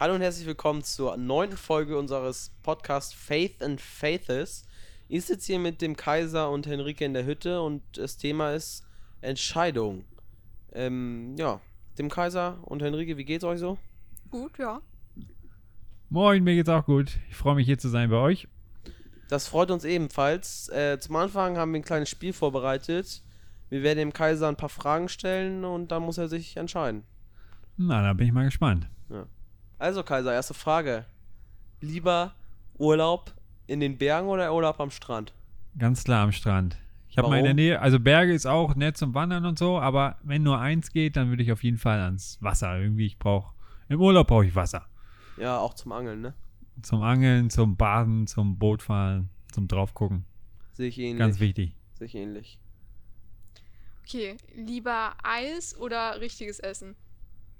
[0.00, 4.64] Hallo und herzlich willkommen zur neunten Folge unseres Podcasts Faith and Faithes.
[5.08, 8.86] Ich sitze hier mit dem Kaiser und Henrike in der Hütte und das Thema ist
[9.22, 10.04] Entscheidung.
[10.70, 11.60] Ähm, ja,
[11.98, 13.76] dem Kaiser und Henrike, wie geht's euch so?
[14.30, 14.80] Gut, ja.
[16.10, 17.18] Moin, mir geht's auch gut.
[17.28, 18.46] Ich freue mich hier zu sein bei euch.
[19.28, 20.68] Das freut uns ebenfalls.
[20.68, 23.24] Äh, zum Anfang haben wir ein kleines Spiel vorbereitet.
[23.68, 27.02] Wir werden dem Kaiser ein paar Fragen stellen und dann muss er sich entscheiden.
[27.76, 28.88] Na, da bin ich mal gespannt.
[29.08, 29.26] Ja.
[29.78, 31.04] Also Kaiser, erste Frage.
[31.80, 32.34] Lieber
[32.78, 33.32] Urlaub
[33.68, 35.32] in den Bergen oder Urlaub am Strand?
[35.78, 36.76] Ganz klar am Strand.
[37.08, 37.54] Ich habe mal in der?
[37.54, 41.16] Nähe, also Berge ist auch nett zum Wandern und so, aber wenn nur eins geht,
[41.16, 42.78] dann würde ich auf jeden Fall ans Wasser.
[42.78, 43.54] Irgendwie, ich brauche,
[43.88, 44.86] im Urlaub brauche ich Wasser.
[45.36, 46.34] Ja, auch zum Angeln, ne?
[46.82, 50.24] Zum Angeln, zum Baden, zum Bootfahren, zum draufgucken.
[50.72, 51.18] Sehe ich ähnlich.
[51.18, 51.74] Ganz wichtig.
[51.94, 52.58] Sehe ich ähnlich.
[54.04, 56.96] Okay, lieber Eis oder richtiges Essen?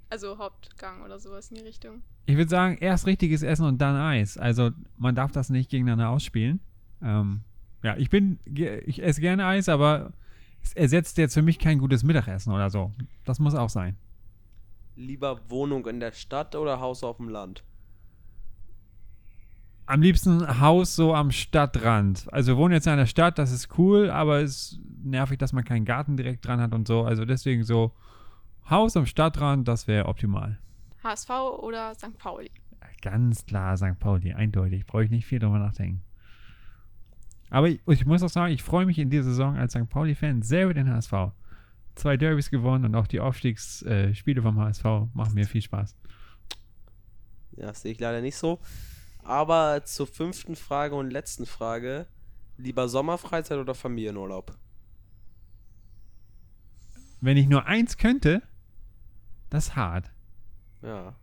[0.09, 2.01] Also Hauptgang oder sowas in die Richtung.
[2.25, 4.37] Ich würde sagen, erst richtiges Essen und dann Eis.
[4.37, 6.59] Also man darf das nicht gegeneinander ausspielen.
[7.01, 7.41] Ähm,
[7.83, 10.13] ja, ich bin, ich esse gerne Eis, aber
[10.63, 12.91] es ersetzt jetzt für mich kein gutes Mittagessen oder so.
[13.23, 13.95] Das muss auch sein.
[14.95, 17.63] Lieber Wohnung in der Stadt oder Haus auf dem Land?
[19.85, 22.31] Am liebsten Haus so am Stadtrand.
[22.31, 25.53] Also wir wohnen jetzt in einer Stadt, das ist cool, aber es ist nervig, dass
[25.53, 27.03] man keinen Garten direkt dran hat und so.
[27.03, 27.93] Also deswegen so
[28.69, 30.59] Haus am Stadtrand, das wäre optimal.
[31.03, 32.17] HSV oder St.
[32.17, 32.51] Pauli?
[33.01, 33.97] Ganz klar, St.
[33.99, 34.85] Pauli, eindeutig.
[34.85, 36.03] Brauche ich nicht viel drüber nachdenken.
[37.49, 39.89] Aber ich, ich muss auch sagen, ich freue mich in dieser Saison als St.
[39.89, 41.13] Pauli-Fan sehr über den HSV.
[41.95, 44.83] Zwei Derbys gewonnen und auch die Aufstiegsspiele Spiele vom HSV
[45.13, 45.95] machen mir viel Spaß.
[47.57, 48.59] Ja, das sehe ich leider nicht so.
[49.23, 52.07] Aber zur fünften Frage und letzten Frage.
[52.57, 54.55] Lieber Sommerfreizeit oder Familienurlaub?
[57.21, 58.41] Wenn ich nur eins könnte,
[59.49, 60.11] das ist hart.
[60.81, 61.15] Ja.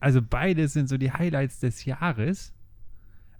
[0.00, 2.54] Also beide sind so die Highlights des Jahres.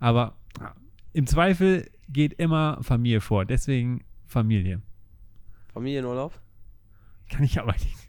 [0.01, 0.75] Aber ja,
[1.13, 3.45] im Zweifel geht immer Familie vor.
[3.45, 4.83] Deswegen Familie.
[5.73, 6.39] Familienurlaub?
[7.31, 8.09] Kann ich aber nicht.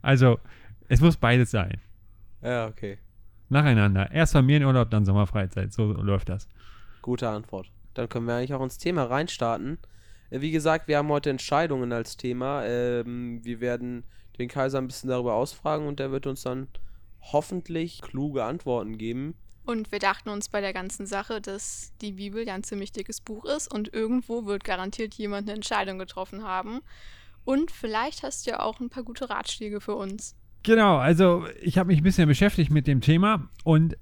[0.00, 0.38] Also,
[0.88, 1.80] es muss beides sein.
[2.42, 2.98] Ja, okay.
[3.48, 4.10] Nacheinander.
[4.10, 5.72] Erst Familienurlaub, dann Sommerfreizeit.
[5.72, 6.48] So läuft das.
[7.02, 7.70] Gute Antwort.
[7.94, 9.78] Dann können wir eigentlich auch ins Thema reinstarten.
[10.30, 12.64] Äh, Wie gesagt, wir haben heute Entscheidungen als Thema.
[12.64, 14.04] Ähm, wir werden
[14.38, 16.68] den Kaiser ein bisschen darüber ausfragen und der wird uns dann
[17.20, 19.34] hoffentlich kluge Antworten geben.
[19.64, 23.20] Und wir dachten uns bei der ganzen Sache, dass die Bibel ja ein ziemlich dickes
[23.20, 26.80] Buch ist und irgendwo wird garantiert jemand eine Entscheidung getroffen haben.
[27.44, 30.36] Und vielleicht hast du ja auch ein paar gute Ratschläge für uns.
[30.62, 33.96] Genau, also ich habe mich ein bisschen beschäftigt mit dem Thema und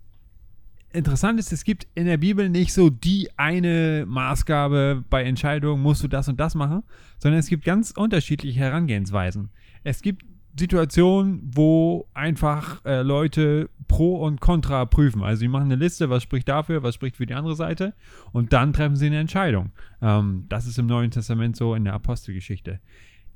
[0.94, 6.02] interessant ist, es gibt in der Bibel nicht so die eine Maßgabe bei Entscheidungen, musst
[6.02, 6.82] du das und das machen,
[7.18, 9.50] sondern es gibt ganz unterschiedliche Herangehensweisen.
[9.84, 10.24] Es gibt
[10.58, 15.22] Situationen, wo einfach äh, Leute Pro und Contra prüfen.
[15.22, 17.94] Also sie machen eine Liste, was spricht dafür, was spricht für die andere Seite
[18.32, 19.72] und dann treffen sie eine Entscheidung.
[20.00, 22.80] Ähm, das ist im Neuen Testament so in der Apostelgeschichte.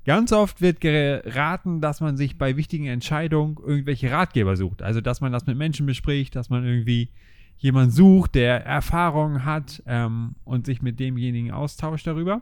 [0.05, 4.81] Ganz oft wird geraten, dass man sich bei wichtigen Entscheidungen irgendwelche Ratgeber sucht.
[4.81, 7.11] Also, dass man das mit Menschen bespricht, dass man irgendwie
[7.59, 12.41] jemanden sucht, der Erfahrung hat ähm, und sich mit demjenigen austauscht darüber.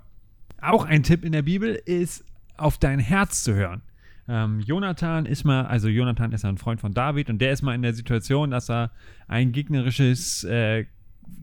[0.61, 2.25] Auch ein Tipp in der Bibel ist,
[2.57, 3.83] auf dein Herz zu hören.
[4.29, 7.75] Ähm, Jonathan ist mal, also Jonathan ist ein Freund von David und der ist mal
[7.75, 8.91] in der Situation, dass er
[9.29, 10.87] ein gegnerisches äh,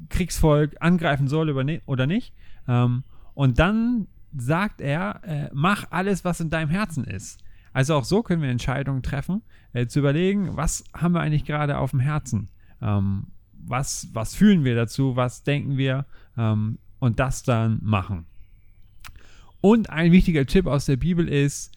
[0.10, 2.34] Kriegsvolk angreifen soll oder ni- oder nicht.
[2.68, 7.44] Ähm, und dann sagt er, äh, mach alles, was in deinem Herzen ist.
[7.72, 9.42] Also auch so können wir Entscheidungen treffen,
[9.74, 12.50] äh, zu überlegen, was haben wir eigentlich gerade auf dem Herzen?
[12.82, 15.16] Ähm, was, was fühlen wir dazu?
[15.16, 16.06] Was denken wir?
[16.38, 18.26] Ähm, und das dann machen.
[19.62, 21.72] Und ein wichtiger Tipp aus der Bibel ist,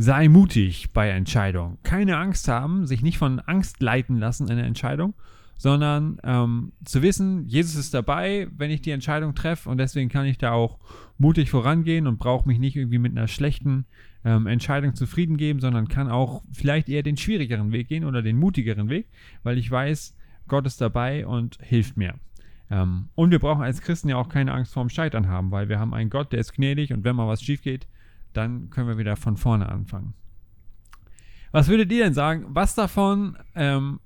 [0.00, 1.78] sei mutig bei Entscheidungen.
[1.82, 5.14] Keine Angst haben, sich nicht von Angst leiten lassen in der Entscheidung,
[5.56, 10.24] sondern ähm, zu wissen, Jesus ist dabei, wenn ich die Entscheidung treffe und deswegen kann
[10.24, 10.78] ich da auch
[11.18, 13.86] mutig vorangehen und brauche mich nicht irgendwie mit einer schlechten
[14.24, 18.36] ähm, Entscheidung zufrieden geben, sondern kann auch vielleicht eher den schwierigeren Weg gehen oder den
[18.36, 19.08] mutigeren Weg,
[19.42, 22.14] weil ich weiß, Gott ist dabei und hilft mir.
[22.70, 25.80] Ähm, und wir brauchen als Christen ja auch keine Angst vorm Scheitern haben, weil wir
[25.80, 27.88] haben einen Gott, der ist gnädig und wenn mal was schief geht,
[28.38, 30.14] dann können wir wieder von vorne anfangen.
[31.52, 32.46] Was würdet ihr denn sagen?
[32.48, 34.00] Was davon ähm,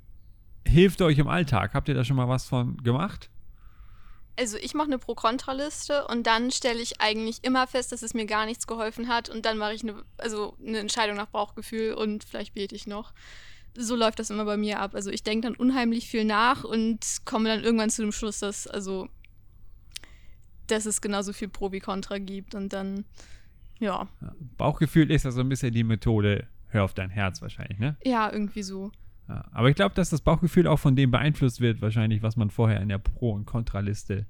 [0.67, 1.75] hilft euch im Alltag?
[1.75, 3.31] Habt ihr da schon mal was von gemacht?
[4.39, 8.25] Also ich mache eine Pro-Kontra-Liste und dann stelle ich eigentlich immer fest, dass es mir
[8.25, 12.25] gar nichts geholfen hat und dann mache ich eine, also eine Entscheidung nach Bauchgefühl und
[12.25, 13.13] vielleicht bete ich noch.
[13.77, 14.95] So läuft das immer bei mir ab.
[14.95, 18.67] Also ich denke dann unheimlich viel nach und komme dann irgendwann zu dem Schluss, dass
[18.67, 19.09] also
[20.69, 23.05] dass es genauso viel Pro wie Contra gibt und dann
[23.83, 24.09] ja,
[24.57, 27.97] Bauchgefühl ist ja so ein bisschen die Methode, hör auf dein Herz wahrscheinlich, ne?
[28.05, 28.93] ja irgendwie so.
[29.29, 32.51] Ja, aber ich glaube, dass das Bauchgefühl auch von dem beeinflusst wird, wahrscheinlich, was man
[32.51, 34.27] vorher in der Pro- und Kontraliste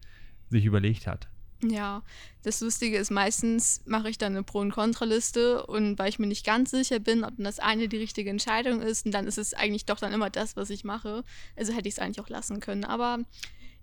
[0.48, 1.28] sich überlegt hat.
[1.64, 2.02] Ja,
[2.42, 6.26] das Lustige ist, meistens mache ich dann eine Pro- und Kontraliste und weil ich mir
[6.26, 9.54] nicht ganz sicher bin, ob das eine die richtige Entscheidung ist, und dann ist es
[9.54, 11.22] eigentlich doch dann immer das, was ich mache.
[11.56, 12.84] Also hätte ich es eigentlich auch lassen können.
[12.84, 13.18] Aber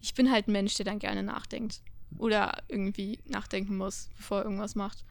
[0.02, 1.82] ich bin halt ein Mensch, der dann gerne nachdenkt.
[2.18, 5.06] Oder irgendwie nachdenken muss, bevor er irgendwas macht.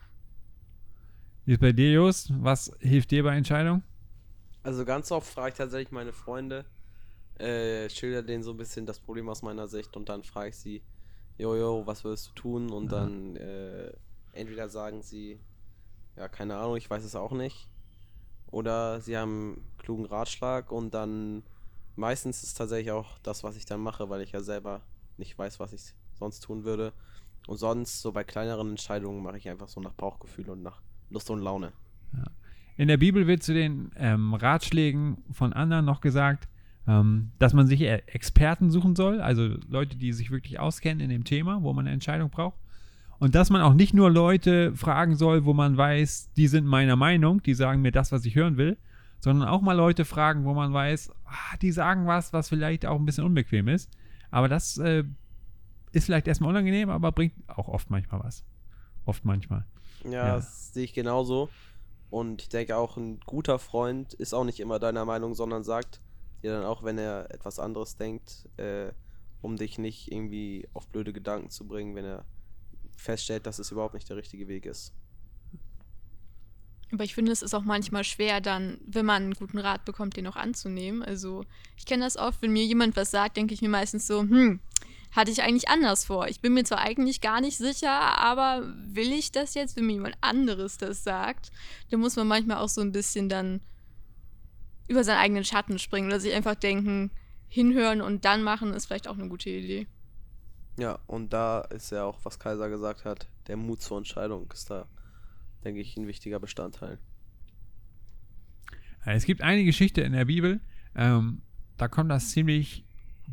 [1.48, 2.30] Wie ist bei dir, Just?
[2.44, 3.82] Was hilft dir bei Entscheidungen?
[4.62, 6.66] Also ganz oft frage ich tatsächlich meine Freunde,
[7.38, 10.56] äh, schilder denen so ein bisschen das Problem aus meiner Sicht und dann frage ich
[10.56, 10.82] sie,
[11.38, 12.70] jojo, was würdest du tun?
[12.70, 12.98] Und Ja.
[13.00, 13.90] dann äh,
[14.32, 15.40] entweder sagen sie,
[16.16, 17.70] ja, keine Ahnung, ich weiß es auch nicht.
[18.48, 21.44] Oder sie haben einen klugen Ratschlag und dann
[21.96, 24.82] meistens ist es tatsächlich auch das, was ich dann mache, weil ich ja selber
[25.16, 26.92] nicht weiß, was ich sonst tun würde.
[27.46, 31.30] Und sonst, so bei kleineren Entscheidungen, mache ich einfach so nach Bauchgefühl und nach Lust
[31.30, 31.72] und Laune.
[32.76, 36.48] In der Bibel wird zu den ähm, Ratschlägen von anderen noch gesagt,
[36.86, 41.10] ähm, dass man sich eher Experten suchen soll, also Leute, die sich wirklich auskennen in
[41.10, 42.56] dem Thema, wo man eine Entscheidung braucht.
[43.18, 46.94] Und dass man auch nicht nur Leute fragen soll, wo man weiß, die sind meiner
[46.94, 48.78] Meinung, die sagen mir das, was ich hören will,
[49.18, 52.96] sondern auch mal Leute fragen, wo man weiß, ah, die sagen was, was vielleicht auch
[52.96, 53.90] ein bisschen unbequem ist.
[54.30, 55.02] Aber das äh,
[55.90, 58.44] ist vielleicht erstmal unangenehm, aber bringt auch oft manchmal was.
[59.04, 59.64] Oft manchmal.
[60.04, 60.36] Ja, Ja.
[60.36, 61.50] das sehe ich genauso.
[62.10, 66.00] Und ich denke auch, ein guter Freund ist auch nicht immer deiner Meinung, sondern sagt
[66.42, 68.92] dir dann auch, wenn er etwas anderes denkt, äh,
[69.42, 72.24] um dich nicht irgendwie auf blöde Gedanken zu bringen, wenn er
[72.96, 74.92] feststellt, dass es überhaupt nicht der richtige Weg ist.
[76.90, 80.16] Aber ich finde, es ist auch manchmal schwer, dann, wenn man einen guten Rat bekommt,
[80.16, 81.02] den auch anzunehmen.
[81.02, 81.44] Also,
[81.76, 84.60] ich kenne das oft, wenn mir jemand was sagt, denke ich mir meistens so, hm,
[85.12, 86.28] hatte ich eigentlich anders vor.
[86.28, 89.94] Ich bin mir zwar eigentlich gar nicht sicher, aber will ich das jetzt, wenn mir
[89.94, 91.50] jemand anderes das sagt?
[91.90, 93.60] Da muss man manchmal auch so ein bisschen dann
[94.86, 97.10] über seinen eigenen Schatten springen oder sich einfach denken,
[97.48, 99.86] hinhören und dann machen, ist vielleicht auch eine gute Idee.
[100.78, 104.70] Ja, und da ist ja auch, was Kaiser gesagt hat, der Mut zur Entscheidung ist
[104.70, 104.86] da,
[105.64, 106.98] denke ich, ein wichtiger Bestandteil.
[109.04, 110.60] Äh, Es gibt eine Geschichte in der Bibel,
[110.94, 111.42] ähm,
[111.76, 112.84] da kommt das ziemlich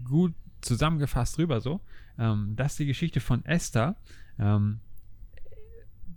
[0.04, 0.33] gut
[0.65, 1.81] zusammengefasst rüber so.
[2.17, 3.95] Ähm, das ist die Geschichte von Esther.
[4.39, 4.79] Ähm,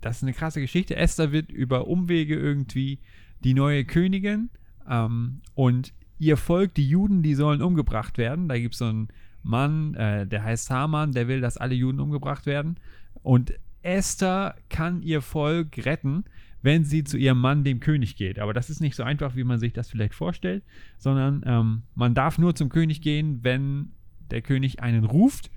[0.01, 0.95] das ist eine krasse Geschichte.
[0.95, 2.99] Esther wird über Umwege irgendwie
[3.43, 4.49] die neue Königin
[4.89, 8.49] ähm, und ihr Volk, die Juden, die sollen umgebracht werden.
[8.49, 9.07] Da gibt es so einen
[9.41, 12.77] Mann, äh, der heißt Haman, der will, dass alle Juden umgebracht werden.
[13.21, 16.25] Und Esther kann ihr Volk retten,
[16.61, 18.39] wenn sie zu ihrem Mann, dem König, geht.
[18.39, 20.63] Aber das ist nicht so einfach, wie man sich das vielleicht vorstellt,
[20.97, 23.93] sondern ähm, man darf nur zum König gehen, wenn
[24.31, 25.51] der König einen ruft.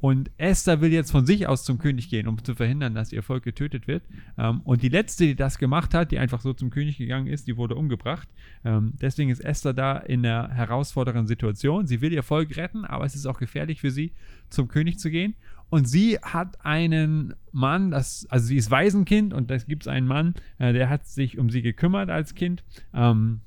[0.00, 3.22] Und Esther will jetzt von sich aus zum König gehen, um zu verhindern, dass ihr
[3.22, 4.04] Volk getötet wird.
[4.36, 7.48] Ähm, und die letzte, die das gemacht hat, die einfach so zum König gegangen ist,
[7.48, 8.28] die wurde umgebracht.
[8.64, 11.86] Ähm, deswegen ist Esther da in einer herausfordernden Situation.
[11.86, 14.12] Sie will ihr Volk retten, aber es ist auch gefährlich für sie,
[14.50, 15.34] zum König zu gehen.
[15.68, 20.06] Und sie hat einen Mann, das, also sie ist Waisenkind und da gibt es einen
[20.06, 22.62] Mann, äh, der hat sich um sie gekümmert als Kind.
[22.94, 23.40] Ähm,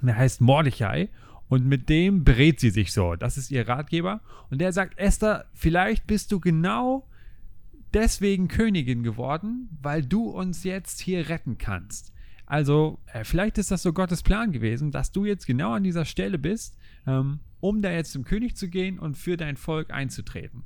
[0.00, 1.08] der heißt Mordechai.
[1.48, 3.16] Und mit dem berät sie sich so.
[3.16, 4.20] Das ist ihr Ratgeber.
[4.50, 7.08] Und der sagt, Esther, vielleicht bist du genau
[7.94, 12.12] deswegen Königin geworden, weil du uns jetzt hier retten kannst.
[12.44, 16.04] Also, äh, vielleicht ist das so Gottes Plan gewesen, dass du jetzt genau an dieser
[16.04, 20.64] Stelle bist, ähm, um da jetzt zum König zu gehen und für dein Volk einzutreten.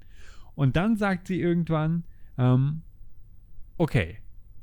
[0.54, 2.04] Und dann sagt sie irgendwann,
[2.38, 2.83] ähm,
[3.78, 4.18] okay,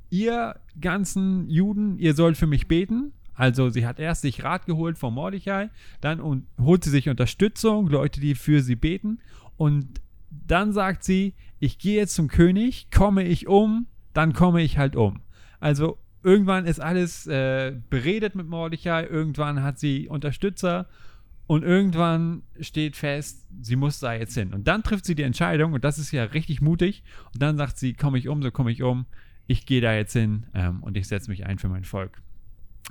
[0.10, 3.12] ihr ganzen Juden, ihr sollt für mich beten.
[3.39, 5.69] Also sie hat erst sich Rat geholt von Mordechai,
[6.01, 9.19] dann holt sie sich Unterstützung, Leute, die für sie beten.
[9.55, 14.77] Und dann sagt sie, ich gehe jetzt zum König, komme ich um, dann komme ich
[14.77, 15.22] halt um.
[15.62, 20.88] Also irgendwann ist alles äh, beredet mit Mordechai, irgendwann hat sie Unterstützer
[21.48, 24.53] und irgendwann steht fest, sie muss da jetzt hin.
[24.53, 27.03] Und dann trifft sie die Entscheidung und das ist ja richtig mutig.
[27.34, 29.05] Und dann sagt sie, komme ich um, so komme ich um.
[29.48, 32.22] Ich gehe da jetzt hin ähm, und ich setze mich ein für mein Volk.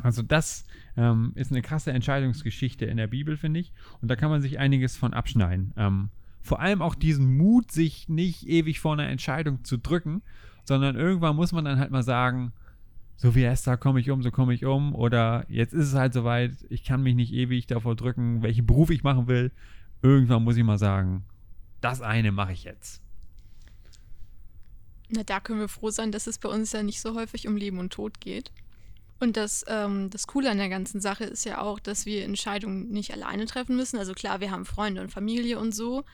[0.03, 0.65] Also das
[0.97, 3.73] ähm, ist eine krasse Entscheidungsgeschichte in der Bibel, finde ich.
[4.01, 5.73] Und da kann man sich einiges von abschneiden.
[5.77, 10.23] Ähm, vor allem auch diesen Mut, sich nicht ewig vor einer Entscheidung zu drücken,
[10.65, 12.53] sondern irgendwann muss man dann halt mal sagen,
[13.17, 14.95] so wie Esther komme ich um, so komme ich um.
[14.95, 18.91] Oder jetzt ist es halt soweit, ich kann mich nicht ewig davor drücken, welchen Beruf
[18.91, 19.51] ich machen will.
[20.03, 21.25] Irgendwann muss ich mal sagen,
[21.81, 23.03] das eine mache ich jetzt.
[25.11, 27.57] Na, da können wir froh sein, dass es bei uns ja nicht so häufig um
[27.57, 28.53] Leben und Tod geht.
[29.21, 32.89] Und das, ähm, das Coole an der ganzen Sache ist ja auch, dass wir Entscheidungen
[32.91, 33.99] nicht alleine treffen müssen.
[33.99, 36.05] Also klar, wir haben Freunde und Familie und so.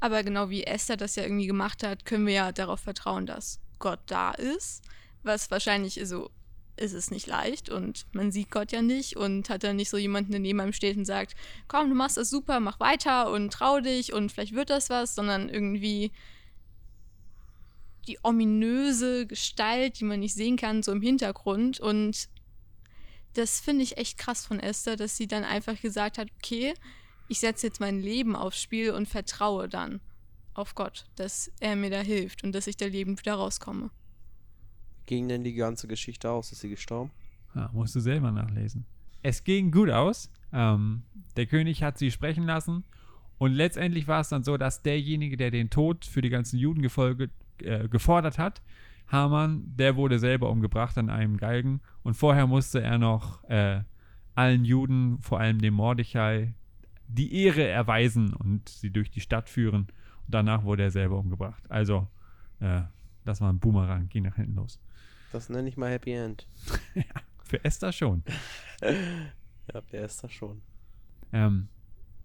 [0.00, 3.60] Aber genau wie Esther das ja irgendwie gemacht hat, können wir ja darauf vertrauen, dass
[3.78, 4.82] Gott da ist.
[5.22, 6.30] Was wahrscheinlich, also
[6.76, 9.96] ist es nicht leicht und man sieht Gott ja nicht und hat dann nicht so
[9.96, 11.34] jemanden, der neben einem steht und sagt,
[11.68, 15.14] komm, du machst das super, mach weiter und trau dich und vielleicht wird das was,
[15.14, 16.10] sondern irgendwie
[18.08, 22.28] die ominöse Gestalt, die man nicht sehen kann, so im Hintergrund und
[23.34, 26.74] das finde ich echt krass von Esther, dass sie dann einfach gesagt hat, okay,
[27.28, 30.00] ich setze jetzt mein Leben aufs Spiel und vertraue dann
[30.54, 33.90] auf Gott, dass er mir da hilft und dass ich da lebend wieder rauskomme.
[35.06, 36.52] Ging denn die ganze Geschichte aus?
[36.52, 37.10] Ist sie gestorben?
[37.54, 38.86] Ja, musst du selber nachlesen.
[39.22, 40.30] Es ging gut aus.
[40.52, 41.02] Ähm,
[41.36, 42.84] der König hat sie sprechen lassen.
[43.38, 46.82] Und letztendlich war es dann so, dass derjenige, der den Tod für die ganzen Juden
[46.82, 48.62] äh, gefordert hat,
[49.08, 51.80] Haman, der wurde selber umgebracht an einem Galgen.
[52.02, 53.82] Und vorher musste er noch äh,
[54.34, 56.54] allen Juden, vor allem dem Mordechai,
[57.06, 59.82] die Ehre erweisen und sie durch die Stadt führen.
[60.26, 61.62] Und danach wurde er selber umgebracht.
[61.70, 62.08] Also,
[62.60, 62.82] äh,
[63.24, 64.80] das war ein Boomerang, ging nach hinten los.
[65.32, 66.46] Das nenne ich mal Happy End.
[66.94, 67.02] ja,
[67.42, 68.22] für Esther schon.
[68.82, 70.62] ja, für Esther schon.
[71.32, 71.68] Ähm,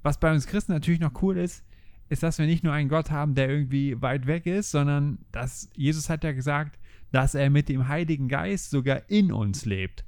[0.03, 1.63] was bei uns Christen natürlich noch cool ist,
[2.09, 5.69] ist, dass wir nicht nur einen Gott haben, der irgendwie weit weg ist, sondern dass
[5.75, 6.79] Jesus hat ja gesagt,
[7.11, 10.05] dass er mit dem Heiligen Geist sogar in uns lebt.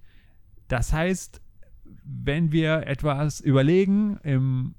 [0.67, 1.41] Das heißt,
[2.03, 4.75] wenn wir etwas überlegen im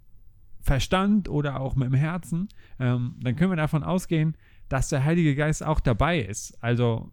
[0.60, 2.48] Verstand oder auch mit dem Herzen,
[2.78, 4.36] ähm, dann können wir davon ausgehen,
[4.68, 6.56] dass der Heilige Geist auch dabei ist.
[6.62, 7.10] Also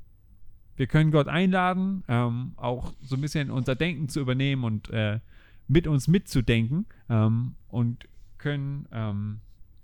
[0.76, 5.20] wir können Gott einladen, ähm, auch so ein bisschen unser Denken zu übernehmen und äh,
[5.68, 9.42] mit uns mitzudenken ähm, und können, ähm,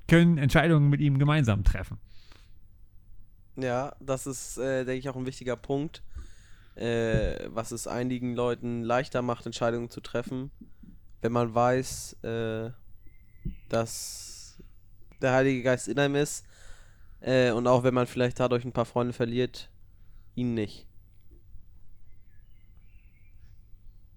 [0.08, 1.98] können Entscheidungen mit ihm gemeinsam treffen.
[3.56, 6.04] Ja, das ist, äh, denke ich, auch ein wichtiger Punkt,
[6.76, 10.52] äh, was es einigen Leuten leichter macht, Entscheidungen zu treffen,
[11.22, 12.72] wenn man weiß, äh,
[13.70, 14.62] dass
[15.22, 16.46] der Heilige Geist in einem ist
[17.22, 19.70] äh, und auch wenn man vielleicht dadurch ein paar Freunde verliert,
[20.36, 20.88] ihn nicht.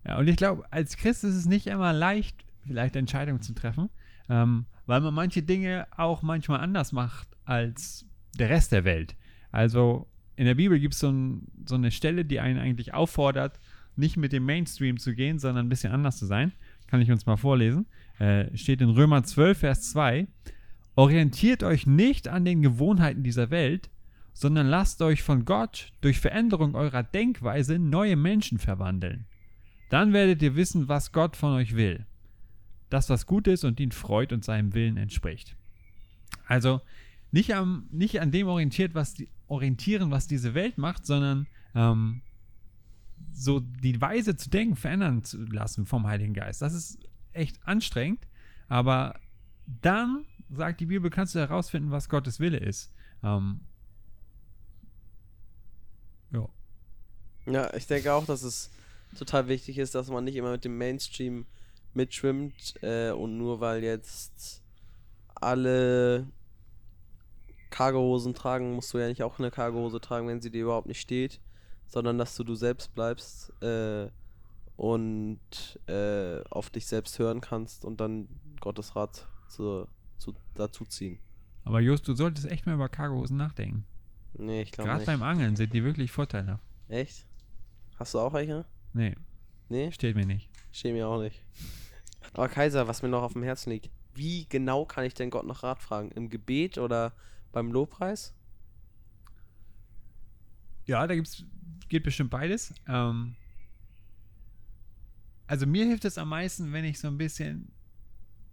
[0.04, 3.90] Ja, und ich glaube, als Christ ist es nicht immer leicht, vielleicht Entscheidungen zu treffen,
[4.28, 8.06] ähm, weil man manche Dinge auch manchmal anders macht als
[8.38, 9.16] der Rest der Welt.
[9.52, 13.60] Also in der Bibel gibt es so, ein, so eine Stelle, die einen eigentlich auffordert,
[13.96, 16.52] nicht mit dem Mainstream zu gehen, sondern ein bisschen anders zu sein.
[16.86, 17.84] Kann ich uns mal vorlesen.
[18.18, 20.26] Äh, steht in Römer 12, Vers 2.
[20.94, 23.90] Orientiert euch nicht an den Gewohnheiten dieser Welt,
[24.32, 29.26] sondern lasst euch von Gott durch Veränderung eurer Denkweise neue Menschen verwandeln.
[29.90, 32.06] Dann werdet ihr wissen, was Gott von euch will.
[32.90, 35.56] Das, was gut ist und ihn freut und seinem Willen entspricht.
[36.46, 36.80] Also
[37.30, 42.22] nicht, am, nicht an dem orientiert, was die, orientieren, was diese Welt macht, sondern ähm,
[43.32, 46.62] so die Weise zu denken verändern zu lassen vom Heiligen Geist.
[46.62, 46.98] Das ist
[47.32, 48.26] echt anstrengend,
[48.68, 49.18] aber
[49.82, 52.92] dann, sagt die Bibel, kannst du herausfinden, was Gottes Wille ist.
[53.22, 53.60] Ähm,
[56.32, 56.48] ja.
[57.46, 58.70] Ja, ich denke auch, dass es
[59.16, 61.46] total wichtig ist, dass man nicht immer mit dem Mainstream
[61.94, 64.62] mitschwimmt äh, und nur weil jetzt
[65.34, 66.26] alle
[67.70, 71.00] Cargohosen tragen, musst du ja nicht auch eine Cargohose tragen, wenn sie dir überhaupt nicht
[71.00, 71.40] steht,
[71.86, 74.08] sondern dass du du selbst bleibst äh,
[74.76, 75.40] und
[75.86, 78.28] äh, auf dich selbst hören kannst und dann
[78.60, 79.86] Gottes Rat zu,
[80.18, 81.18] zu, dazu ziehen.
[81.64, 83.84] Aber Just, du solltest echt mal über Cargohosen nachdenken.
[84.34, 85.04] Nee, ich glaube nicht.
[85.04, 86.64] Gerade beim Angeln sind die wirklich vorteilhaft.
[86.88, 87.26] Echt?
[87.96, 88.64] Hast du auch welche?
[88.92, 89.14] Nee.
[89.68, 89.90] Nee?
[89.92, 90.47] Steht mir nicht.
[90.72, 91.42] Steht mir auch nicht.
[92.32, 95.46] Aber Kaiser, was mir noch auf dem Herzen liegt, wie genau kann ich denn Gott
[95.46, 96.10] nach Rat fragen?
[96.10, 97.12] Im Gebet oder
[97.52, 98.34] beim Lobpreis?
[100.86, 101.44] Ja, da gibt's,
[101.88, 102.74] geht bestimmt beides.
[102.86, 103.36] Ähm,
[105.46, 107.72] also mir hilft es am meisten, wenn ich so ein bisschen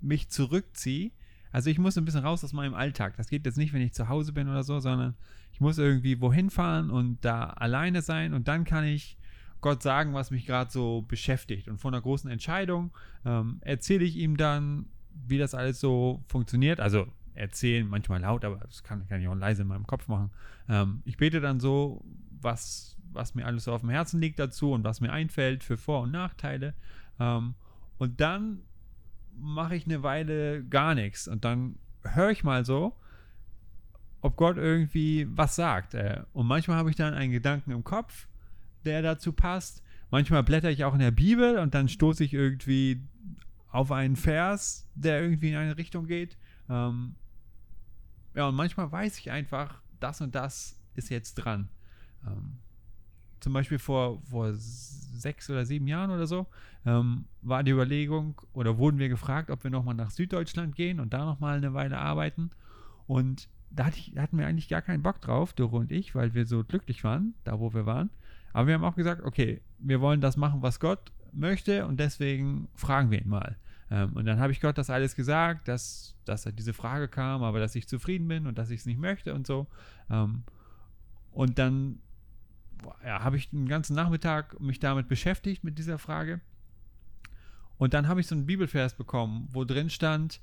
[0.01, 1.12] mich zurückziehe.
[1.51, 3.15] Also ich muss ein bisschen raus aus meinem Alltag.
[3.17, 5.15] Das geht jetzt nicht, wenn ich zu Hause bin oder so, sondern
[5.51, 9.17] ich muss irgendwie wohin fahren und da alleine sein und dann kann ich
[9.65, 11.67] Gott sagen, was mich gerade so beschäftigt.
[11.67, 12.91] Und von einer großen Entscheidung
[13.25, 14.86] ähm, erzähle ich ihm dann,
[15.27, 16.79] wie das alles so funktioniert.
[16.79, 20.29] Also erzählen, manchmal laut, aber das kann, kann ich auch leise in meinem Kopf machen.
[20.69, 22.05] Ähm, ich bete dann so,
[22.39, 25.77] was, was mir alles so auf dem Herzen liegt dazu und was mir einfällt für
[25.77, 26.75] Vor- und Nachteile.
[27.19, 27.55] Ähm,
[27.98, 28.62] und dann
[29.36, 32.95] mache ich eine Weile gar nichts und dann höre ich mal so,
[34.22, 35.95] ob Gott irgendwie was sagt.
[35.95, 38.27] Äh, und manchmal habe ich dann einen Gedanken im Kopf
[38.86, 39.84] der dazu passt.
[40.12, 43.01] Manchmal blätter ich auch in der Bibel und dann stoße ich irgendwie
[43.70, 46.38] auf einen Vers, der irgendwie in eine Richtung geht.
[46.70, 47.15] Ähm,
[48.34, 51.70] ja, und manchmal weiß ich einfach, das und das ist jetzt dran.
[52.25, 52.60] Ähm,
[53.39, 56.48] zum Beispiel vor, vor sechs oder sieben Jahren oder so
[56.86, 61.13] ähm, war die Überlegung oder wurden wir gefragt, ob wir nochmal nach Süddeutschland gehen und
[61.13, 62.51] da nochmal eine Weile arbeiten.
[63.08, 66.34] Und da hatte ich, hatten wir eigentlich gar keinen Bock drauf, Doro und ich, weil
[66.34, 68.10] wir so glücklich waren, da wo wir waren.
[68.55, 72.69] Aber wir haben auch gesagt, okay, wir wollen das machen, was Gott möchte und deswegen
[72.74, 73.57] fragen wir ihn mal.
[73.91, 77.59] Ähm, und dann habe ich Gott das alles gesagt, dass, dass diese Frage kam, aber
[77.59, 79.67] dass ich zufrieden bin und dass ich es nicht möchte und so.
[80.09, 80.43] Ähm,
[81.33, 82.00] und dann
[83.03, 86.39] ja, habe ich den ganzen Nachmittag mich damit beschäftigt, mit dieser Frage.
[87.77, 90.39] Und dann habe ich so einen Bibelvers bekommen, wo drin stand,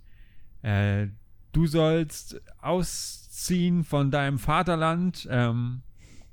[0.60, 1.06] äh,
[1.52, 5.80] du sollst ausziehen von deinem Vaterland ähm,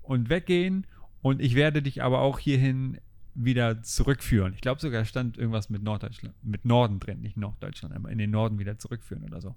[0.01, 0.86] und weggehen
[1.22, 3.00] und ich werde dich aber auch hierhin
[3.36, 4.54] wieder zurückführen.
[4.54, 8.32] Ich glaube sogar stand irgendwas mit Norddeutschland, mit Norden drin, nicht Norddeutschland, aber in den
[8.32, 9.56] Norden wieder zurückführen oder so.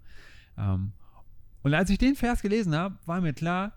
[0.57, 0.93] Ähm,
[1.63, 3.73] und als ich den Vers gelesen habe, war mir klar,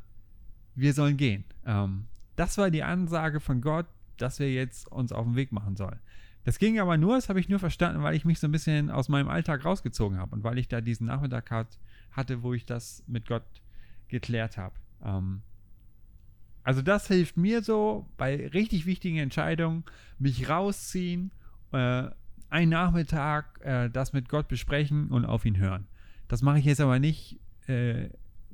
[0.76, 1.44] wir sollen gehen.
[1.66, 3.86] Ähm, das war die Ansage von Gott,
[4.18, 6.00] dass wir jetzt uns auf den Weg machen sollen.
[6.44, 8.92] Das ging aber nur, das habe ich nur verstanden, weil ich mich so ein bisschen
[8.92, 11.80] aus meinem Alltag rausgezogen habe und weil ich da diesen Nachmittag hat,
[12.12, 13.44] hatte, wo ich das mit Gott
[14.08, 14.76] geklärt habe.
[15.04, 15.42] Ähm,
[16.66, 19.84] also das hilft mir so bei richtig wichtigen Entscheidungen,
[20.18, 21.32] mich rausziehen,
[21.72, 22.10] äh,
[22.50, 25.88] einen Nachmittag äh, das mit Gott besprechen und auf ihn hören.
[26.28, 28.10] Das mache ich jetzt aber nicht äh,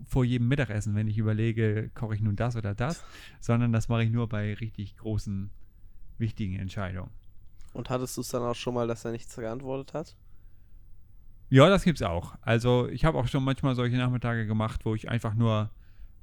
[0.06, 3.02] vor jedem Mittagessen, wenn ich überlege, koche ich nun das oder das,
[3.40, 5.50] sondern das mache ich nur bei richtig großen,
[6.18, 7.12] wichtigen Entscheidungen.
[7.72, 10.18] Und hattest du es dann auch schon mal, dass er nichts geantwortet hat?
[11.50, 12.36] Ja, das gibt's auch.
[12.42, 15.70] Also ich habe auch schon manchmal solche Nachmittage gemacht, wo ich einfach nur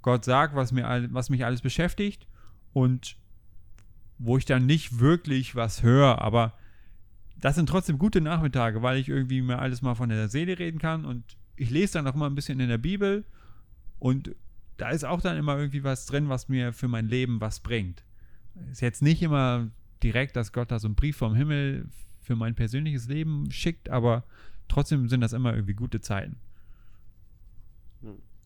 [0.03, 2.27] Gott sagt, was, mir, was mich alles beschäftigt
[2.73, 3.17] und
[4.19, 6.55] wo ich dann nicht wirklich was höre, aber
[7.41, 10.79] das sind trotzdem gute Nachmittage, weil ich irgendwie mir alles mal von der Seele reden
[10.79, 13.25] kann und ich lese dann auch mal ein bisschen in der Bibel
[13.99, 14.35] und
[14.77, 18.05] da ist auch dann immer irgendwie was drin, was mir für mein Leben was bringt.
[18.71, 19.69] Ist jetzt nicht immer
[20.03, 21.89] direkt, dass Gott da so einen Brief vom Himmel
[22.21, 24.25] für mein persönliches Leben schickt, aber
[24.69, 26.37] trotzdem sind das immer irgendwie gute Zeiten.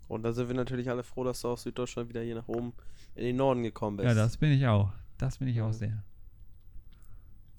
[0.09, 2.73] Und da sind wir natürlich alle froh, dass du aus Süddeutschland wieder hier nach oben
[3.14, 4.06] in den Norden gekommen bist.
[4.06, 4.92] Ja, das bin ich auch.
[5.18, 6.02] Das bin ich auch sehr.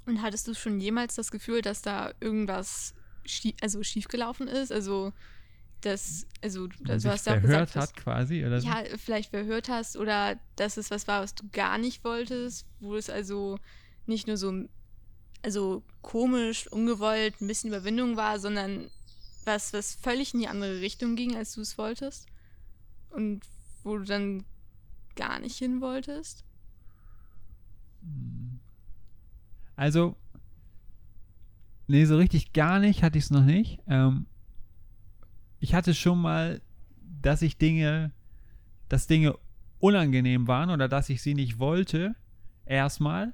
[0.06, 2.94] Und hattest du schon jemals das Gefühl, dass da irgendwas
[3.26, 4.72] schief, also schiefgelaufen ist?
[4.72, 5.14] Also
[5.86, 8.68] dass, also Man du hast ja auch gesagt, hat quasi, oder so?
[8.68, 12.96] Ja, vielleicht verhört hast oder dass es was war, was du gar nicht wolltest, wo
[12.96, 13.60] es also
[14.06, 14.64] nicht nur so,
[15.42, 18.90] also komisch, ungewollt, ein bisschen Überwindung war, sondern
[19.46, 22.28] was, was völlig in die andere Richtung ging, als du es wolltest?
[23.14, 23.42] Und
[23.84, 24.44] wo du dann
[25.16, 26.44] gar nicht hin wolltest?
[29.76, 30.16] Also,
[31.88, 33.80] nee, so richtig gar nicht hatte ich es noch nicht.
[33.88, 34.26] Ähm,
[35.60, 36.62] ich hatte schon mal,
[37.22, 38.12] dass ich Dinge,
[38.90, 39.38] dass Dinge
[39.80, 42.16] unangenehm waren oder dass ich sie nicht wollte,
[42.66, 43.34] erstmal,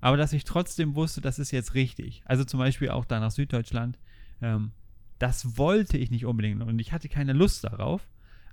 [0.00, 2.22] aber dass ich trotzdem wusste, das ist jetzt richtig.
[2.24, 3.98] Also zum Beispiel auch da nach Süddeutschland,
[4.40, 4.72] ähm,
[5.18, 8.08] das wollte ich nicht unbedingt und ich hatte keine Lust darauf,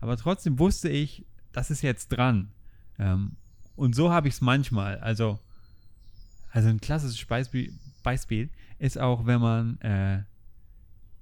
[0.05, 2.51] aber trotzdem wusste ich, das ist jetzt dran.
[2.99, 3.37] Ähm,
[3.75, 4.99] und so habe ich es manchmal.
[4.99, 5.39] Also,
[6.51, 10.21] also ein klassisches Beispiel, ist auch, wenn man äh,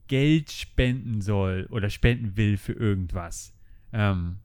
[0.08, 3.56] Geld spenden soll oder spenden will für irgendwas,
[3.94, 4.40] ähm,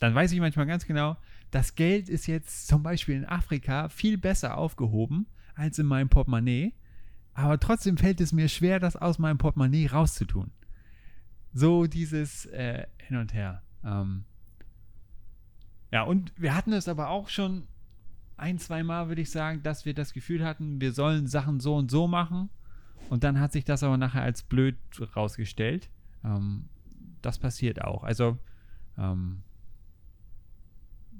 [0.00, 1.16] dann weiß ich manchmal ganz genau,
[1.52, 6.74] das Geld ist jetzt zum Beispiel in Afrika viel besser aufgehoben als in meinem Portemonnaie,
[7.34, 10.50] aber trotzdem fällt es mir schwer, das aus meinem Portemonnaie rauszutun.
[11.52, 13.62] So dieses äh, Hin und Her.
[13.84, 14.24] Ähm,
[15.90, 17.66] ja, und wir hatten es aber auch schon
[18.36, 21.76] ein, zwei Mal, würde ich sagen, dass wir das Gefühl hatten, wir sollen Sachen so
[21.76, 22.48] und so machen
[23.10, 24.76] und dann hat sich das aber nachher als blöd
[25.16, 25.90] rausgestellt.
[26.24, 26.68] Ähm,
[27.22, 28.04] das passiert auch.
[28.04, 28.38] Also
[28.96, 29.42] ähm,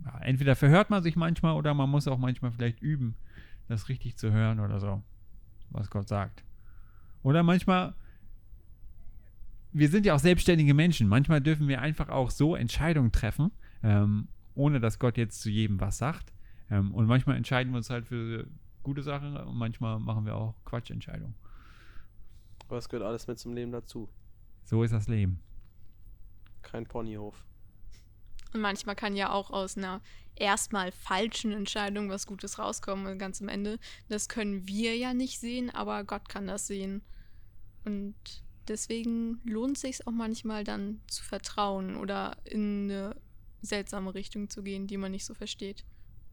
[0.05, 3.16] ja, entweder verhört man sich manchmal oder man muss auch manchmal vielleicht üben,
[3.69, 5.03] das richtig zu hören oder so,
[5.71, 6.45] was Gott sagt.
[7.23, 7.95] Oder manchmal,
[9.72, 11.09] wir sind ja auch selbstständige Menschen.
[11.09, 13.50] Manchmal dürfen wir einfach auch so Entscheidungen treffen,
[13.83, 16.33] ähm, ohne dass Gott jetzt zu jedem was sagt.
[16.70, 18.46] Ähm, und manchmal entscheiden wir uns halt für
[18.83, 21.35] gute Sachen und manchmal machen wir auch Quatschentscheidungen.
[22.68, 24.09] Aber es gehört alles mit zum Leben dazu.
[24.64, 25.40] So ist das Leben.
[26.62, 27.44] Kein Ponyhof.
[28.52, 30.00] Und manchmal kann ja auch aus einer
[30.37, 33.78] erstmal falschen Entscheidung was Gutes rauskommen, ganz am Ende.
[34.09, 37.02] Das können wir ja nicht sehen, aber Gott kann das sehen.
[37.85, 38.14] Und
[38.70, 43.16] deswegen lohnt es sich auch manchmal dann zu vertrauen oder in eine
[43.61, 45.85] seltsame Richtung zu gehen, die man nicht so versteht.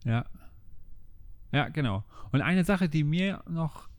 [0.05, 0.25] Ja.
[1.51, 2.05] Ja, genau.
[2.31, 3.89] Und eine Sache, die mir noch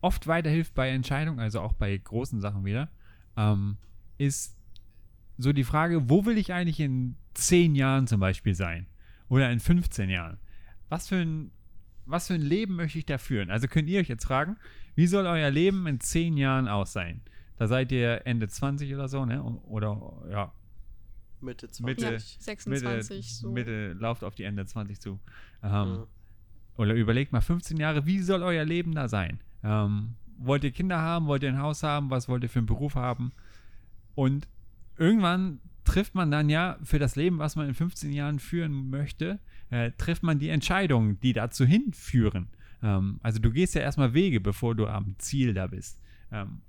[0.00, 2.90] oft weiterhilft bei Entscheidungen, also auch bei großen Sachen wieder,
[3.36, 3.76] ähm,
[4.18, 4.56] ist
[5.38, 8.86] so die Frage, wo will ich eigentlich in 10 Jahren zum Beispiel sein?
[9.28, 10.38] Oder in 15 Jahren?
[10.88, 11.50] Was für ein,
[12.04, 13.50] was für ein Leben möchte ich da führen?
[13.50, 14.56] Also könnt ihr euch jetzt fragen,
[14.94, 17.22] wie soll euer Leben in 10 Jahren aus sein?
[17.62, 19.40] Da seid ihr Ende 20 oder so, ne?
[19.40, 19.96] Oder
[20.28, 20.52] ja.
[21.40, 21.86] Mitte 20.
[21.86, 23.08] Mitte, ja, 26.
[23.08, 23.52] Mitte, so.
[23.52, 25.20] Mitte lauft auf die Ende 20 zu.
[25.62, 26.06] Ähm, ja.
[26.76, 29.38] oder überlegt mal 15 Jahre, wie soll euer Leben da sein?
[29.62, 31.28] Ähm, wollt ihr Kinder haben?
[31.28, 32.10] Wollt ihr ein Haus haben?
[32.10, 33.30] Was wollt ihr für einen Beruf haben?
[34.16, 34.48] Und
[34.98, 39.38] irgendwann trifft man dann ja für das Leben, was man in 15 Jahren führen möchte,
[39.70, 42.48] äh, trifft man die Entscheidungen, die dazu hinführen.
[42.82, 46.00] Ähm, also du gehst ja erstmal Wege, bevor du am Ziel da bist.
[46.32, 46.62] Ähm,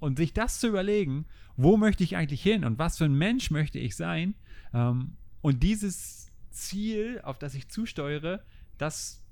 [0.00, 3.50] und sich das zu überlegen, wo möchte ich eigentlich hin und was für ein Mensch
[3.50, 4.34] möchte ich sein
[4.74, 8.42] ähm, und dieses Ziel, auf das ich zusteuere,
[8.78, 9.22] das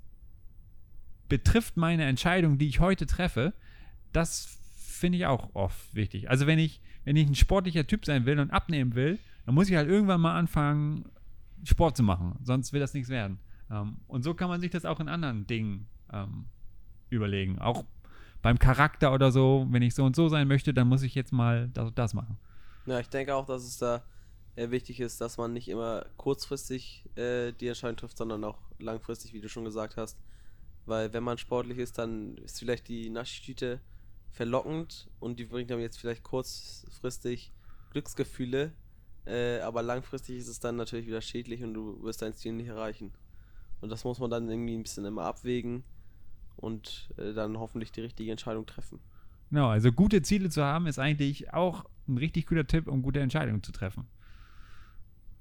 [1.27, 3.53] betrifft meine Entscheidung, die ich heute treffe,
[4.13, 6.29] das finde ich auch oft wichtig.
[6.29, 9.69] Also wenn ich, wenn ich ein sportlicher Typ sein will und abnehmen will, dann muss
[9.69, 11.05] ich halt irgendwann mal anfangen,
[11.63, 12.35] Sport zu machen.
[12.43, 13.39] Sonst wird das nichts werden.
[13.71, 16.45] Ähm, und so kann man sich das auch in anderen Dingen ähm,
[17.09, 17.59] überlegen.
[17.59, 17.85] Auch
[18.41, 21.33] beim Charakter oder so, wenn ich so und so sein möchte, dann muss ich jetzt
[21.33, 22.37] mal das und das machen.
[22.85, 24.03] Ja, ich denke auch, dass es da
[24.55, 29.33] äh, wichtig ist, dass man nicht immer kurzfristig äh, die Entscheidung trifft, sondern auch langfristig,
[29.33, 30.17] wie du schon gesagt hast.
[30.85, 33.79] Weil wenn man sportlich ist, dann ist vielleicht die Naschi-Tüte
[34.31, 37.51] verlockend und die bringt dann jetzt vielleicht kurzfristig
[37.91, 38.71] Glücksgefühle,
[39.25, 42.67] äh, aber langfristig ist es dann natürlich wieder schädlich und du wirst dein Ziel nicht
[42.67, 43.11] erreichen.
[43.81, 45.83] Und das muss man dann irgendwie ein bisschen immer abwägen
[46.59, 48.99] und äh, dann hoffentlich die richtige Entscheidung treffen.
[49.49, 53.19] Genau, also gute Ziele zu haben, ist eigentlich auch ein richtig guter Tipp, um gute
[53.19, 54.07] Entscheidungen zu treffen.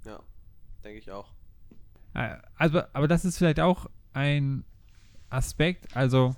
[0.04, 0.20] Ja,
[0.82, 1.32] denke ich auch.
[2.14, 4.64] Äh, also, aber das ist vielleicht auch ein
[5.30, 6.34] Aspekt, also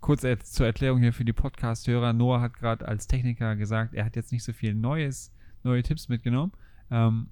[0.00, 2.12] kurz zur Erklärung hier für die Podcast-Hörer.
[2.12, 6.08] Noah hat gerade als Techniker gesagt, er hat jetzt nicht so viel Neues, neue Tipps
[6.08, 6.52] mitgenommen.
[6.90, 7.30] Ähm,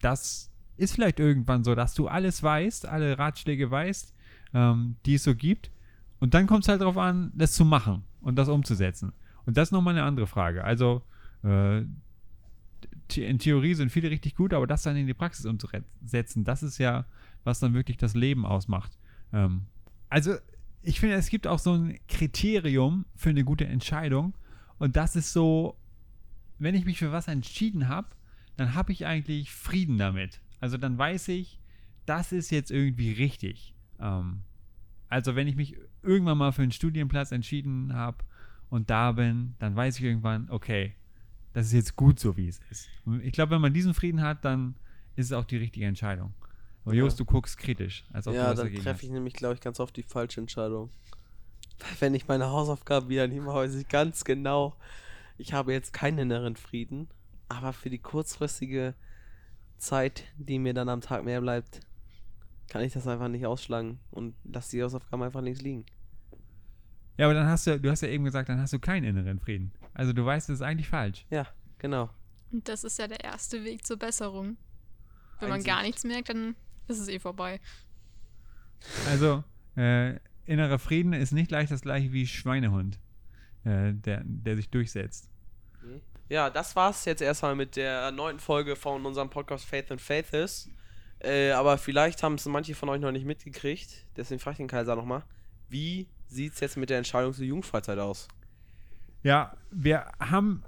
[0.00, 4.14] das ist vielleicht irgendwann so, dass du alles weißt, alle Ratschläge weißt,
[4.56, 5.70] ähm, die es so gibt.
[6.18, 9.12] Und dann kommt es halt darauf an, das zu machen und das umzusetzen.
[9.44, 10.64] Und das ist nochmal eine andere Frage.
[10.64, 11.02] Also,
[11.44, 11.82] äh,
[13.14, 16.78] in Theorie sind viele richtig gut, aber das dann in die Praxis umzusetzen, das ist
[16.78, 17.04] ja,
[17.44, 18.98] was dann wirklich das Leben ausmacht.
[19.32, 19.66] Ähm,
[20.08, 20.34] also,
[20.82, 24.34] ich finde, es gibt auch so ein Kriterium für eine gute Entscheidung.
[24.78, 25.76] Und das ist so,
[26.58, 28.08] wenn ich mich für was entschieden habe,
[28.56, 30.40] dann habe ich eigentlich Frieden damit.
[30.60, 31.60] Also dann weiß ich,
[32.06, 33.75] das ist jetzt irgendwie richtig.
[34.00, 34.40] Ähm,
[35.08, 38.18] also wenn ich mich irgendwann mal für einen Studienplatz entschieden habe
[38.70, 40.94] und da bin, dann weiß ich irgendwann, okay,
[41.52, 42.88] das ist jetzt gut so, wie es ist.
[43.04, 44.74] Und ich glaube, wenn man diesen Frieden hat, dann
[45.14, 46.34] ist es auch die richtige Entscheidung.
[46.84, 47.02] Aber ja.
[47.02, 48.04] Jost, du guckst kritisch.
[48.12, 50.90] Als ob ja, dann treffe ich nämlich, glaube ich, ganz oft die falsche Entscheidung.
[51.98, 54.76] Wenn ich meine Hausaufgaben wieder nicht mache, weiß ich ganz genau,
[55.38, 57.08] ich habe jetzt keinen inneren Frieden,
[57.48, 58.94] aber für die kurzfristige
[59.78, 61.80] Zeit, die mir dann am Tag mehr bleibt,
[62.68, 65.86] kann ich das einfach nicht ausschlagen und lass die Hausaufgaben einfach links liegen.
[67.16, 69.38] Ja, aber dann hast du, du hast ja eben gesagt, dann hast du keinen inneren
[69.38, 69.72] Frieden.
[69.94, 71.24] Also du weißt, das ist eigentlich falsch.
[71.30, 71.46] Ja,
[71.78, 72.10] genau.
[72.52, 74.56] Und das ist ja der erste Weg zur Besserung.
[75.40, 75.66] Wenn Einsicht.
[75.66, 76.54] man gar nichts merkt, dann
[76.88, 77.60] ist es eh vorbei.
[79.08, 79.42] Also,
[79.76, 82.98] äh, innerer Frieden ist nicht gleich das gleiche wie Schweinehund,
[83.64, 85.30] äh, der, der sich durchsetzt.
[86.28, 90.70] Ja, das war's jetzt erstmal mit der neunten Folge von unserem Podcast Faith and Faithes.
[91.20, 94.06] Äh, aber vielleicht haben es manche von euch noch nicht mitgekriegt.
[94.16, 95.24] Deswegen frage ich den Kaiser nochmal.
[95.68, 98.28] Wie sieht es jetzt mit der Entscheidung zur Jugendfreizeit aus?
[99.22, 100.62] Ja, wir haben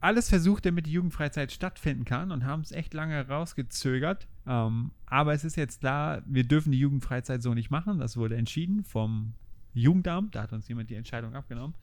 [0.00, 4.28] alles versucht, damit die Jugendfreizeit stattfinden kann und haben es echt lange rausgezögert.
[4.46, 7.98] Ähm, aber es ist jetzt klar, wir dürfen die Jugendfreizeit so nicht machen.
[7.98, 9.34] Das wurde entschieden vom
[9.74, 10.34] Jugendamt.
[10.34, 11.74] Da hat uns jemand die Entscheidung abgenommen.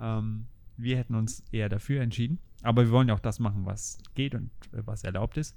[0.00, 2.38] Ähm, wir hätten uns eher dafür entschieden.
[2.62, 5.56] Aber wir wollen ja auch das machen, was geht und äh, was erlaubt ist.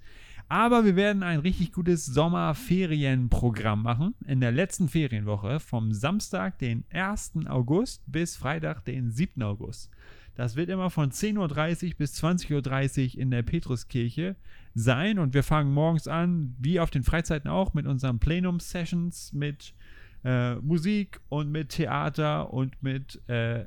[0.51, 4.15] Aber wir werden ein richtig gutes Sommerferienprogramm machen.
[4.25, 7.33] In der letzten Ferienwoche vom Samstag, den 1.
[7.47, 9.43] August bis Freitag, den 7.
[9.43, 9.91] August.
[10.33, 14.37] Das wird immer von 10.30 Uhr bis 20.30 Uhr in der Petruskirche
[14.73, 15.19] sein.
[15.19, 19.75] Und wir fangen morgens an, wie auf den Freizeiten auch, mit unseren Plenum-Sessions, mit
[20.23, 23.65] äh, Musik und mit Theater und mit äh,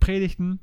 [0.00, 0.60] Predigten.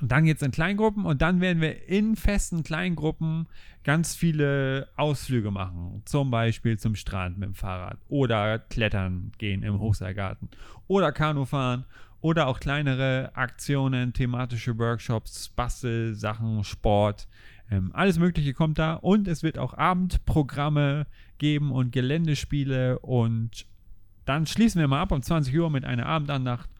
[0.00, 3.46] Und dann geht es in Kleingruppen und dann werden wir in festen Kleingruppen
[3.84, 6.02] ganz viele Ausflüge machen.
[6.04, 10.48] Zum Beispiel zum Strand mit dem Fahrrad oder klettern gehen im Hochseilgarten
[10.88, 11.84] oder Kanu fahren
[12.20, 17.28] oder auch kleinere Aktionen, thematische Workshops, Bastelsachen, Sport.
[17.70, 21.06] Ähm, alles Mögliche kommt da und es wird auch Abendprogramme
[21.38, 23.66] geben und Geländespiele und
[24.24, 26.70] dann schließen wir mal ab um 20 Uhr mit einer Abendandacht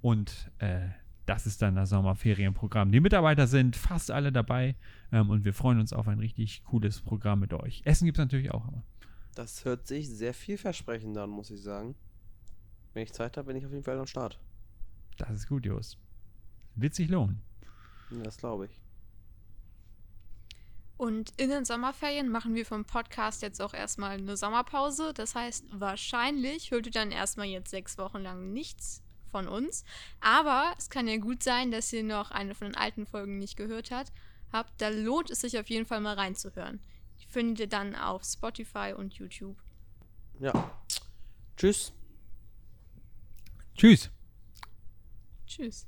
[0.00, 0.88] und äh,
[1.26, 2.92] das ist dann das Sommerferienprogramm.
[2.92, 4.76] Die Mitarbeiter sind fast alle dabei
[5.12, 7.82] ähm, und wir freuen uns auf ein richtig cooles Programm mit euch.
[7.84, 8.64] Essen gibt es natürlich auch.
[8.64, 8.82] Aber.
[9.34, 11.96] Das hört sich sehr vielversprechend an, muss ich sagen.
[12.94, 14.38] Wenn ich Zeit habe, bin ich auf jeden Fall am Start.
[15.18, 15.98] Das ist gut, Jos.
[16.76, 17.42] Wird sich lohnen.
[18.22, 18.80] Das glaube ich.
[20.96, 25.12] Und in den Sommerferien machen wir vom Podcast jetzt auch erstmal eine Sommerpause.
[25.12, 29.84] Das heißt, wahrscheinlich hört ihr dann erstmal jetzt sechs Wochen lang nichts von uns.
[30.20, 33.56] Aber es kann ja gut sein, dass ihr noch eine von den alten Folgen nicht
[33.56, 34.12] gehört habt.
[34.52, 34.80] habt.
[34.80, 36.80] Da lohnt es sich auf jeden Fall mal reinzuhören.
[37.20, 39.56] Die findet ihr dann auf Spotify und YouTube.
[40.38, 40.70] Ja.
[41.56, 41.92] Tschüss.
[43.74, 44.10] Tschüss.
[45.46, 45.86] Tschüss.